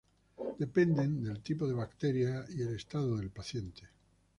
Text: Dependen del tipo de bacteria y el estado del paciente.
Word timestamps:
Dependen 0.63 1.21
del 1.23 1.43
tipo 1.43 1.67
de 1.67 1.75
bacteria 1.75 2.43
y 2.49 2.63
el 2.63 2.73
estado 2.75 3.17
del 3.17 3.29
paciente. 3.29 3.83